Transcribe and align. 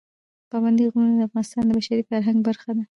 پابندی 0.49 0.89
غرونه 0.91 1.13
د 1.15 1.21
افغانستان 1.27 1.63
د 1.65 1.71
بشري 1.77 2.03
فرهنګ 2.09 2.39
برخه 2.47 2.71
ده. 2.77 2.83